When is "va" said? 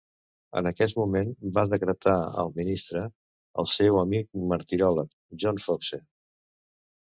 1.57-1.65